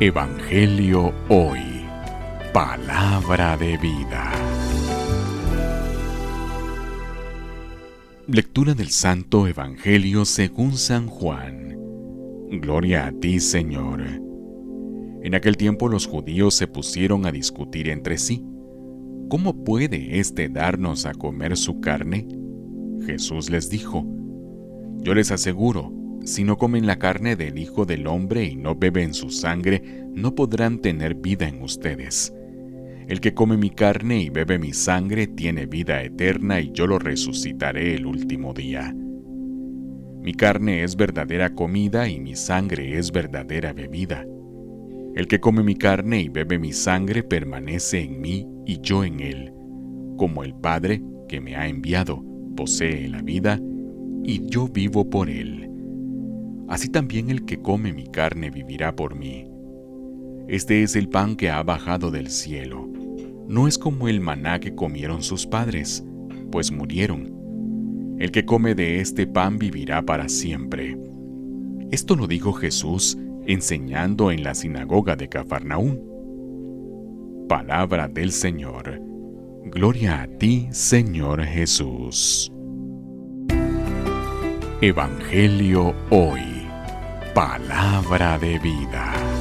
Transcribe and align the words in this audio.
Evangelio 0.00 1.12
Hoy. 1.28 1.60
Palabra 2.52 3.56
de 3.56 3.76
vida. 3.76 4.32
Lectura 8.26 8.74
del 8.74 8.88
Santo 8.88 9.46
Evangelio 9.46 10.24
según 10.24 10.72
San 10.72 11.06
Juan. 11.06 11.76
Gloria 12.50 13.06
a 13.06 13.12
ti, 13.12 13.38
Señor. 13.38 14.00
En 15.22 15.34
aquel 15.36 15.56
tiempo 15.56 15.88
los 15.88 16.06
judíos 16.06 16.54
se 16.54 16.66
pusieron 16.66 17.24
a 17.24 17.30
discutir 17.30 17.88
entre 17.88 18.18
sí. 18.18 18.44
¿Cómo 19.28 19.62
puede 19.62 20.18
éste 20.18 20.48
darnos 20.48 21.06
a 21.06 21.14
comer 21.14 21.56
su 21.56 21.80
carne? 21.80 22.26
Jesús 23.06 23.50
les 23.50 23.70
dijo, 23.70 24.04
Yo 24.98 25.14
les 25.14 25.30
aseguro, 25.30 25.92
si 26.24 26.44
no 26.44 26.56
comen 26.56 26.86
la 26.86 26.98
carne 26.98 27.36
del 27.36 27.58
Hijo 27.58 27.84
del 27.84 28.06
Hombre 28.06 28.44
y 28.44 28.56
no 28.56 28.76
beben 28.76 29.12
su 29.12 29.30
sangre, 29.30 29.82
no 30.14 30.34
podrán 30.34 30.78
tener 30.78 31.14
vida 31.16 31.48
en 31.48 31.62
ustedes. 31.62 32.32
El 33.08 33.20
que 33.20 33.34
come 33.34 33.56
mi 33.56 33.70
carne 33.70 34.22
y 34.22 34.30
bebe 34.30 34.58
mi 34.58 34.72
sangre 34.72 35.26
tiene 35.26 35.66
vida 35.66 36.02
eterna 36.02 36.60
y 36.60 36.70
yo 36.72 36.86
lo 36.86 36.98
resucitaré 36.98 37.96
el 37.96 38.06
último 38.06 38.54
día. 38.54 38.94
Mi 38.94 40.34
carne 40.34 40.84
es 40.84 40.94
verdadera 40.94 41.52
comida 41.54 42.08
y 42.08 42.20
mi 42.20 42.36
sangre 42.36 42.96
es 42.96 43.10
verdadera 43.10 43.72
bebida. 43.72 44.24
El 45.16 45.26
que 45.26 45.40
come 45.40 45.64
mi 45.64 45.74
carne 45.74 46.20
y 46.20 46.28
bebe 46.28 46.58
mi 46.58 46.72
sangre 46.72 47.24
permanece 47.24 48.00
en 48.00 48.20
mí 48.20 48.46
y 48.64 48.80
yo 48.80 49.04
en 49.04 49.18
él, 49.20 49.52
como 50.16 50.44
el 50.44 50.54
Padre 50.54 51.02
que 51.28 51.40
me 51.40 51.56
ha 51.56 51.66
enviado 51.66 52.24
posee 52.56 53.08
la 53.08 53.22
vida 53.22 53.60
y 54.22 54.46
yo 54.46 54.68
vivo 54.68 55.10
por 55.10 55.28
él 55.28 55.61
así 56.68 56.88
también 56.88 57.30
el 57.30 57.44
que 57.44 57.60
come 57.60 57.92
mi 57.92 58.06
carne 58.06 58.50
vivirá 58.50 58.94
por 58.94 59.14
mí. 59.14 59.46
Este 60.48 60.82
es 60.82 60.96
el 60.96 61.08
pan 61.08 61.36
que 61.36 61.50
ha 61.50 61.62
bajado 61.62 62.10
del 62.10 62.28
cielo. 62.28 62.88
No 63.48 63.68
es 63.68 63.78
como 63.78 64.08
el 64.08 64.20
maná 64.20 64.60
que 64.60 64.74
comieron 64.74 65.22
sus 65.22 65.46
padres, 65.46 66.04
pues 66.50 66.72
murieron. 66.72 68.16
El 68.18 68.30
que 68.30 68.44
come 68.44 68.74
de 68.74 69.00
este 69.00 69.26
pan 69.26 69.58
vivirá 69.58 70.02
para 70.02 70.28
siempre. 70.28 70.96
Esto 71.90 72.16
lo 72.16 72.26
dijo 72.26 72.52
Jesús 72.52 73.18
enseñando 73.46 74.30
en 74.30 74.44
la 74.44 74.54
sinagoga 74.54 75.16
de 75.16 75.28
Cafarnaún. 75.28 76.00
Palabra 77.48 78.08
del 78.08 78.32
Señor. 78.32 79.00
Gloria 79.64 80.22
a 80.22 80.26
ti, 80.26 80.68
Señor 80.70 81.44
Jesús. 81.44 82.52
Evangelio 84.80 85.94
hoy. 86.10 86.51
Palabra 87.34 88.38
de 88.38 88.58
vida. 88.58 89.31